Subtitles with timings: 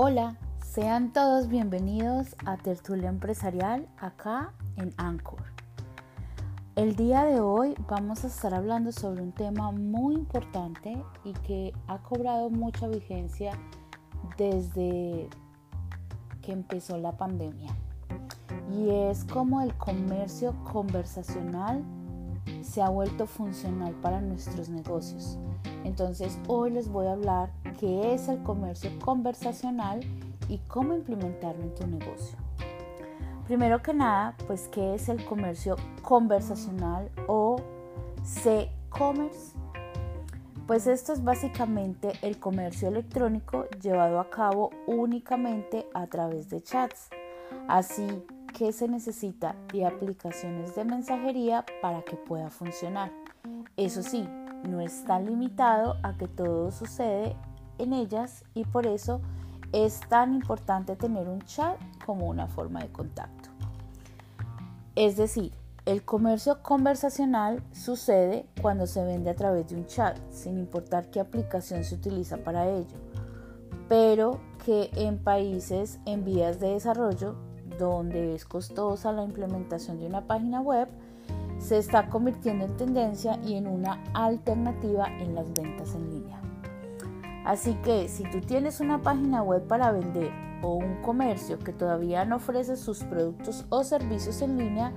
[0.00, 5.42] Hola, sean todos bienvenidos a Tertulia Empresarial acá en Anchor.
[6.76, 11.72] El día de hoy vamos a estar hablando sobre un tema muy importante y que
[11.88, 13.58] ha cobrado mucha vigencia
[14.36, 15.28] desde
[16.42, 17.74] que empezó la pandemia.
[18.70, 21.82] Y es como el comercio conversacional
[22.62, 25.40] se ha vuelto funcional para nuestros negocios.
[25.84, 30.00] Entonces hoy les voy a hablar qué es el comercio conversacional
[30.48, 32.38] y cómo implementarlo en tu negocio.
[33.46, 37.56] Primero que nada, pues qué es el comercio conversacional o
[38.22, 39.56] C-commerce.
[40.66, 47.08] Pues esto es básicamente el comercio electrónico llevado a cabo únicamente a través de chats.
[47.68, 48.06] Así
[48.52, 53.10] que se necesita de aplicaciones de mensajería para que pueda funcionar.
[53.78, 54.28] Eso sí,
[54.64, 57.36] no está limitado a que todo sucede
[57.78, 59.20] en ellas y por eso
[59.72, 63.50] es tan importante tener un chat como una forma de contacto.
[64.94, 65.52] Es decir,
[65.86, 71.20] el comercio conversacional sucede cuando se vende a través de un chat, sin importar qué
[71.20, 72.96] aplicación se utiliza para ello,
[73.88, 77.36] pero que en países en vías de desarrollo,
[77.78, 80.88] donde es costosa la implementación de una página web,
[81.58, 86.40] se está convirtiendo en tendencia y en una alternativa en las ventas en línea.
[87.44, 90.30] Así que si tú tienes una página web para vender
[90.62, 94.92] o un comercio que todavía no ofrece sus productos o servicios en línea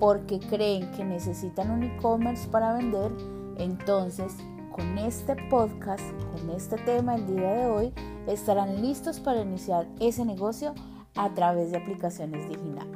[0.00, 3.12] porque creen que necesitan un e-commerce para vender,
[3.58, 4.36] entonces
[4.72, 7.92] con este podcast, con este tema el día de hoy,
[8.26, 10.74] estarán listos para iniciar ese negocio
[11.14, 12.91] a través de aplicaciones digitales.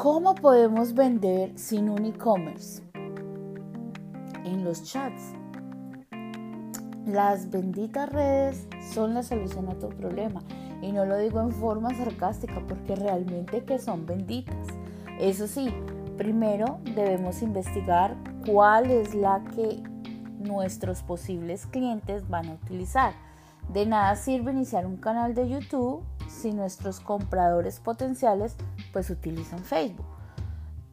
[0.00, 2.80] ¿Cómo podemos vender sin un e-commerce?
[4.44, 5.32] En los chats.
[7.04, 10.40] Las benditas redes son la solución a tu problema.
[10.82, 14.68] Y no lo digo en forma sarcástica porque realmente que son benditas.
[15.18, 15.74] Eso sí,
[16.16, 18.16] primero debemos investigar
[18.46, 19.82] cuál es la que
[20.38, 23.14] nuestros posibles clientes van a utilizar.
[23.68, 28.56] De nada sirve iniciar un canal de YouTube si nuestros compradores potenciales
[28.92, 30.06] pues utilizan Facebook,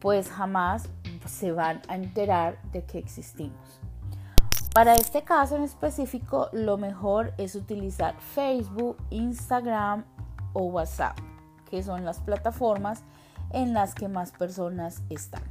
[0.00, 0.88] pues jamás
[1.26, 3.80] se van a enterar de que existimos.
[4.74, 10.04] Para este caso en específico, lo mejor es utilizar Facebook, Instagram
[10.52, 11.16] o WhatsApp,
[11.70, 13.02] que son las plataformas
[13.52, 15.42] en las que más personas están.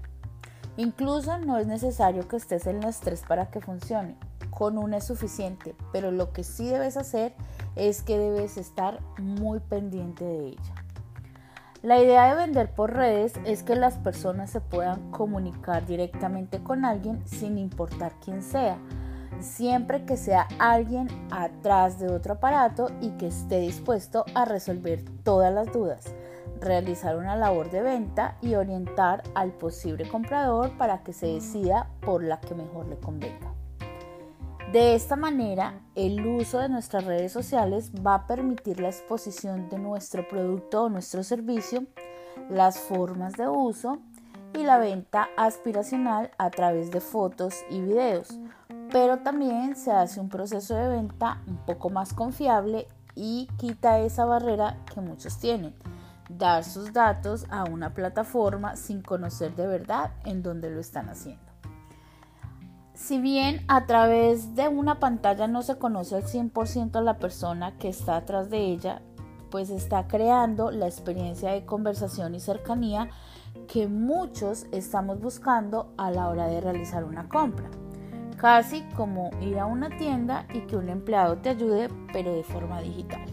[0.78, 4.16] Incluso no es necesario que estés en las tres para que funcione.
[4.56, 7.34] Con una es suficiente, pero lo que sí debes hacer
[7.76, 10.86] es que debes estar muy pendiente de ella.
[11.82, 16.86] La idea de vender por redes es que las personas se puedan comunicar directamente con
[16.86, 18.78] alguien sin importar quién sea,
[19.42, 25.54] siempre que sea alguien atrás de otro aparato y que esté dispuesto a resolver todas
[25.54, 26.06] las dudas,
[26.62, 32.24] realizar una labor de venta y orientar al posible comprador para que se decida por
[32.24, 33.65] la que mejor le convenga.
[34.76, 39.80] De esta manera, el uso de nuestras redes sociales va a permitir la exposición de
[39.80, 41.86] nuestro producto o nuestro servicio,
[42.50, 44.00] las formas de uso
[44.54, 48.38] y la venta aspiracional a través de fotos y videos.
[48.92, 54.26] Pero también se hace un proceso de venta un poco más confiable y quita esa
[54.26, 55.74] barrera que muchos tienen,
[56.28, 61.45] dar sus datos a una plataforma sin conocer de verdad en dónde lo están haciendo.
[62.96, 67.78] Si bien a través de una pantalla no se conoce al 100% a la persona
[67.78, 69.02] que está atrás de ella,
[69.52, 73.10] pues está creando la experiencia de conversación y cercanía
[73.68, 77.70] que muchos estamos buscando a la hora de realizar una compra.
[78.38, 82.80] Casi como ir a una tienda y que un empleado te ayude, pero de forma
[82.80, 83.26] digital.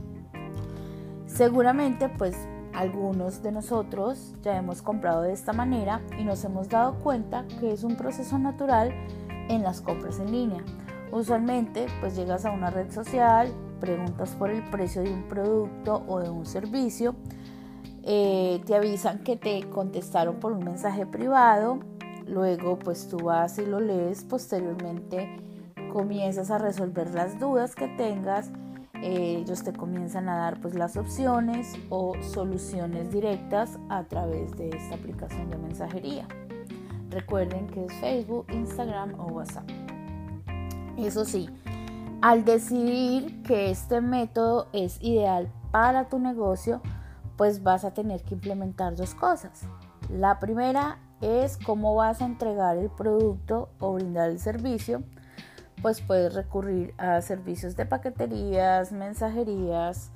[1.27, 2.37] Seguramente, pues
[2.75, 7.72] algunos de nosotros ya hemos comprado de esta manera y nos hemos dado cuenta que
[7.72, 8.92] es un proceso natural
[9.48, 10.65] en las compras en línea.
[11.10, 16.21] Usualmente pues llegas a una red social, preguntas por el precio de un producto o
[16.21, 17.15] de un servicio,
[18.04, 21.80] eh, te avisan que te contestaron por un mensaje privado,
[22.27, 25.28] luego pues tú vas y lo lees, posteriormente
[25.92, 28.50] comienzas a resolver las dudas que tengas,
[29.03, 34.71] eh, ellos te comienzan a dar pues las opciones o soluciones directas a través de
[34.71, 36.27] esta aplicación de mensajería.
[37.12, 39.68] Recuerden que es Facebook, Instagram o WhatsApp.
[40.97, 41.48] Eso sí,
[42.22, 46.80] al decidir que este método es ideal para tu negocio,
[47.36, 49.62] pues vas a tener que implementar dos cosas.
[50.09, 55.03] La primera es cómo vas a entregar el producto o brindar el servicio.
[55.80, 60.12] pues puedes recurrir a servicios de paqueterías, mensajerías,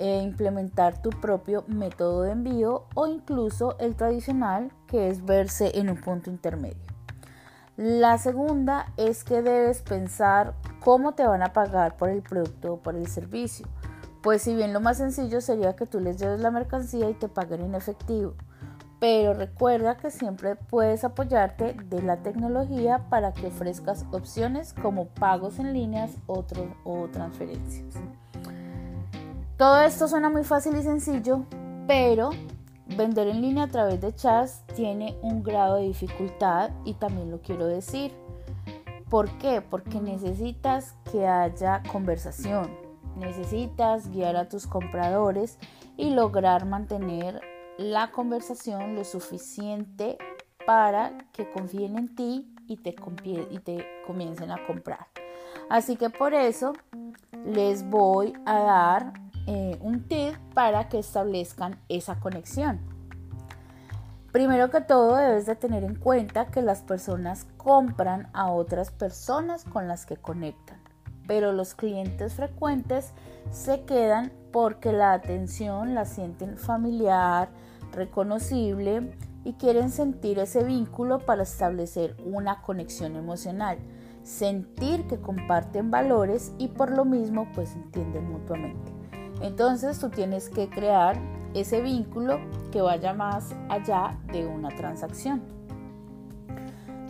[0.00, 5.90] e implementar tu propio método de envío o incluso el tradicional que es verse en
[5.90, 6.82] un punto intermedio.
[7.76, 12.76] La segunda es que debes pensar cómo te van a pagar por el producto o
[12.78, 13.66] por el servicio.
[14.22, 17.28] Pues si bien lo más sencillo sería que tú les lleves la mercancía y te
[17.28, 18.34] paguen en efectivo,
[19.00, 25.58] pero recuerda que siempre puedes apoyarte de la tecnología para que ofrezcas opciones como pagos
[25.58, 26.42] en líneas o
[27.12, 27.96] transferencias.
[29.60, 31.44] Todo esto suena muy fácil y sencillo,
[31.86, 32.30] pero
[32.96, 37.42] vender en línea a través de chats tiene un grado de dificultad y también lo
[37.42, 38.10] quiero decir.
[39.10, 39.60] ¿Por qué?
[39.60, 42.70] Porque necesitas que haya conversación,
[43.18, 45.58] necesitas guiar a tus compradores
[45.98, 47.42] y lograr mantener
[47.76, 50.16] la conversación lo suficiente
[50.64, 52.96] para que confíen en ti y te,
[53.50, 55.08] y te comiencen a comprar.
[55.68, 56.72] Así que por eso
[57.44, 62.80] les voy a dar eh, un tip para que establezcan esa conexión.
[64.32, 69.64] Primero que todo debes de tener en cuenta que las personas compran a otras personas
[69.64, 70.78] con las que conectan,
[71.26, 73.12] pero los clientes frecuentes
[73.50, 77.48] se quedan porque la atención la sienten familiar,
[77.92, 79.10] reconocible
[79.44, 83.78] y quieren sentir ese vínculo para establecer una conexión emocional,
[84.22, 88.99] sentir que comparten valores y por lo mismo pues entienden mutuamente.
[89.40, 91.16] Entonces tú tienes que crear
[91.54, 92.38] ese vínculo
[92.70, 95.42] que vaya más allá de una transacción.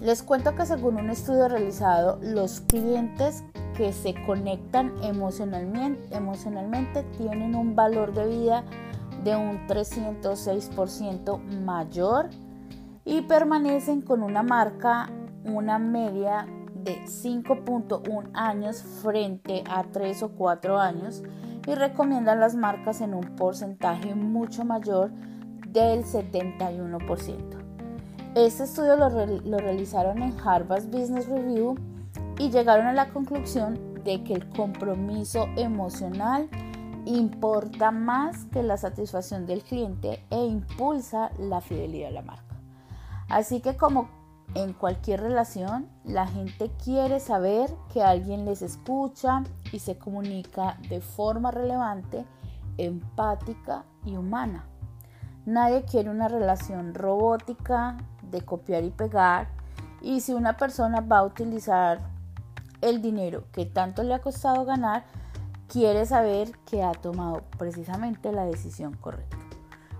[0.01, 3.45] Les cuento que según un estudio realizado, los clientes
[3.77, 8.65] que se conectan emocionalmente, tienen un valor de vida
[9.25, 12.31] de un 306% mayor
[13.05, 15.11] y permanecen con una marca
[15.45, 21.23] una media de 5.1 años frente a 3 o 4 años
[21.67, 25.11] y recomiendan las marcas en un porcentaje mucho mayor
[25.69, 27.61] del 71%.
[28.35, 31.75] Este estudio lo, realizaron en Harvard Business Review
[32.39, 36.49] y llegaron a la conclusión de que el compromiso emocional
[37.07, 42.57] importa más que la satisfacción del cliente e impulsa la fidelidad a la marca.
[43.29, 44.20] Así que como
[44.55, 51.01] en cualquier relación, la gente quiere saber que alguien les escucha y se comunica de
[51.01, 52.25] forma relevante,
[52.77, 54.65] empática y humana.
[55.47, 59.49] Nadie quiere una relación robótica de copiar y pegar
[60.01, 62.01] y si una persona va a utilizar
[62.81, 65.05] el dinero que tanto le ha costado ganar,
[65.69, 69.37] quiere saber que ha tomado precisamente la decisión correcta.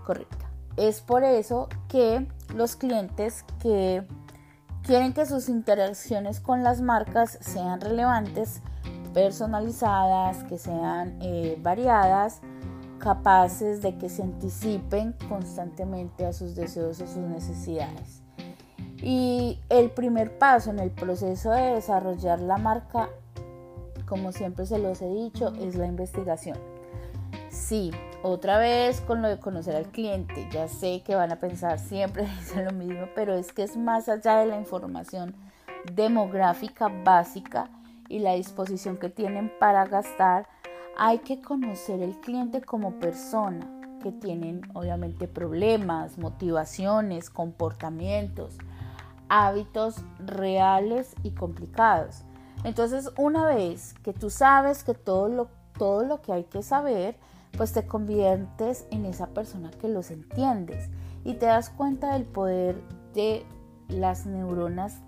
[0.05, 0.47] correcta.
[0.77, 4.07] Es por eso que los clientes que
[4.83, 8.63] quieren que sus interacciones con las marcas sean relevantes,
[9.13, 12.41] personalizadas, que sean eh, variadas,
[12.99, 18.23] capaces de que se anticipen constantemente a sus deseos o sus necesidades.
[19.03, 23.09] Y el primer paso en el proceso de desarrollar la marca,
[24.07, 26.59] como siempre se los he dicho, es la investigación.
[27.49, 27.91] Sí,
[28.23, 30.49] otra vez con lo de conocer al cliente.
[30.51, 34.09] Ya sé que van a pensar siempre dicen lo mismo, pero es que es más
[34.09, 35.35] allá de la información
[35.95, 37.71] demográfica básica
[38.09, 40.47] y la disposición que tienen para gastar.
[40.97, 43.67] Hay que conocer el cliente como persona,
[44.03, 48.57] que tienen obviamente problemas, motivaciones, comportamientos,
[49.29, 52.25] hábitos reales y complicados.
[52.65, 57.17] Entonces, una vez que tú sabes que todo lo, todo lo que hay que saber,
[57.57, 60.89] pues te conviertes en esa persona que los entiendes
[61.25, 62.81] y te das cuenta del poder
[63.15, 63.45] de
[63.89, 65.01] las neuronas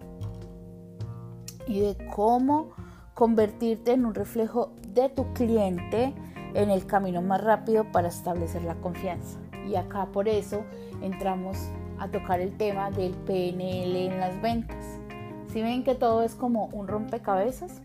[1.66, 2.70] y de cómo
[3.14, 6.14] convertirte en un reflejo de tu cliente
[6.54, 9.38] en el camino más rápido para establecer la confianza.
[9.66, 10.64] Y acá por eso
[11.00, 11.56] entramos
[11.99, 14.99] a tocar el tema del PNL en las ventas.
[15.52, 17.80] Si ven que todo es como un rompecabezas,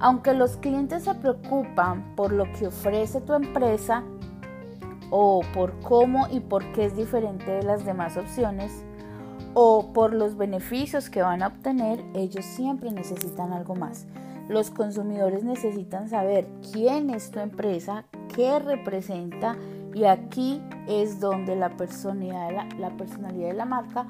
[0.00, 4.02] aunque los clientes se preocupan por lo que ofrece tu empresa
[5.10, 8.84] o por cómo y por qué es diferente de las demás opciones
[9.54, 14.06] o por los beneficios que van a obtener, ellos siempre necesitan algo más.
[14.48, 18.04] Los consumidores necesitan saber quién es tu empresa,
[18.34, 19.56] qué representa
[19.94, 24.06] y aquí es donde la personalidad de la, marca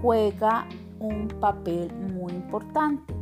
[0.00, 0.66] juega
[1.00, 3.21] un papel muy importante.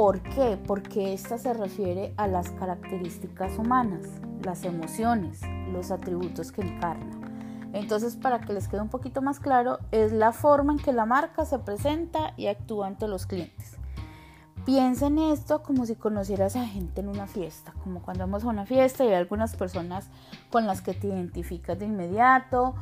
[0.00, 0.58] ¿Por qué?
[0.66, 4.06] Porque esta se refiere a las características humanas,
[4.42, 7.20] las emociones, los atributos que encarna.
[7.74, 11.04] Entonces, para que les quede un poquito más claro, es la forma en que la
[11.04, 13.76] marca se presenta y actúa ante los clientes.
[14.64, 18.48] Piensa en esto como si conocieras a gente en una fiesta, como cuando vamos a
[18.48, 20.08] una fiesta y hay algunas personas
[20.48, 22.74] con las que te identificas de inmediato,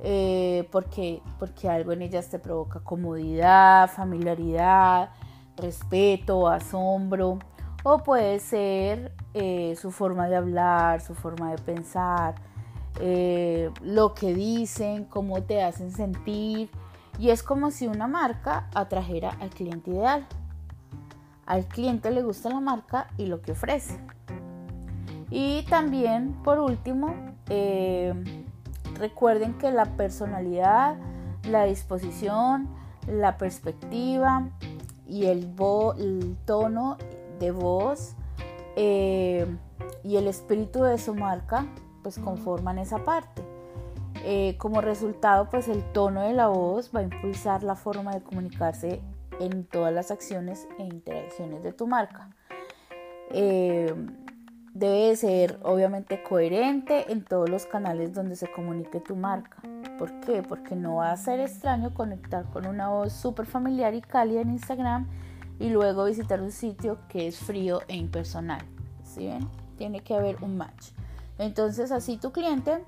[0.00, 5.10] eh, porque, porque algo en ellas te provoca comodidad, familiaridad,
[5.56, 7.38] respeto, asombro,
[7.82, 12.34] o puede ser eh, su forma de hablar, su forma de pensar,
[13.00, 16.70] eh, lo que dicen, cómo te hacen sentir,
[17.18, 20.26] y es como si una marca atrajera al cliente ideal.
[21.46, 24.00] Al cliente le gusta la marca y lo que ofrece.
[25.30, 27.14] Y también, por último,
[27.50, 28.14] eh,
[28.94, 30.96] recuerden que la personalidad,
[31.48, 32.68] la disposición,
[33.06, 34.48] la perspectiva
[35.06, 35.54] y el,
[36.44, 36.98] tono
[37.38, 38.14] de voz
[38.76, 39.46] eh,
[40.02, 41.66] y el espíritu de su marca,
[42.02, 43.42] pues conforman esa parte.
[44.26, 48.22] Eh, como resultado, pues el tono de la voz va a impulsar la forma de
[48.22, 49.02] comunicarse
[49.40, 52.30] en todas las acciones e interacciones de tu marca.
[53.30, 53.94] Eh,
[54.72, 59.58] debe ser obviamente coherente en todos los canales donde se comunique tu marca.
[59.98, 60.42] ¿Por qué?
[60.42, 64.50] Porque no va a ser extraño conectar con una voz súper familiar y cálida en
[64.50, 65.06] Instagram
[65.58, 68.62] y luego visitar un sitio que es frío e impersonal.
[69.04, 69.48] ¿Sí ven?
[69.78, 70.90] Tiene que haber un match.
[71.38, 72.84] Entonces así tu cliente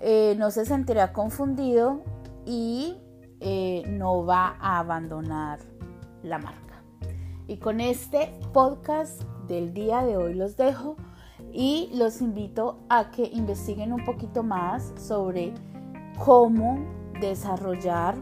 [0.00, 2.02] eh, no se sentirá confundido
[2.46, 2.96] y
[3.40, 5.58] eh, no va a abandonar
[6.22, 6.82] la marca.
[7.46, 10.96] Y con este podcast del día de hoy los dejo
[11.52, 15.52] y los invito a que investiguen un poquito más sobre
[16.18, 16.78] cómo
[17.20, 18.16] desarrollar